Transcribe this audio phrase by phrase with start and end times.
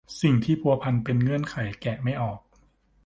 [0.03, 2.39] มีสิ่งที่พัวพันเป็นเงื่อนไขแกะไม่ออก